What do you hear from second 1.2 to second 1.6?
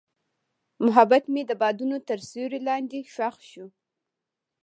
مې د